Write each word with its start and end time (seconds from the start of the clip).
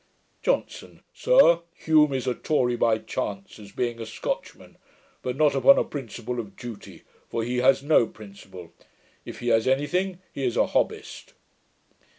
JOHNSON. 0.41 1.03
'Sir, 1.13 1.59
Hume 1.75 2.13
is 2.13 2.25
a 2.25 2.33
Tory 2.33 2.75
by 2.75 2.97
chance, 2.97 3.59
as 3.59 3.71
being 3.71 3.99
a 4.01 4.05
Scotchman; 4.07 4.77
but 5.21 5.35
not 5.35 5.53
upon 5.53 5.77
a 5.77 5.83
principle 5.83 6.39
of 6.39 6.55
duty; 6.55 7.03
for 7.29 7.43
he 7.43 7.57
has 7.57 7.83
no 7.83 8.07
principle. 8.07 8.73
If 9.25 9.41
he 9.41 9.51
is 9.51 9.67
any 9.67 9.85
thing, 9.85 10.19
he 10.33 10.43
is 10.43 10.57
a 10.57 10.65
Hobbist.' 10.65 11.33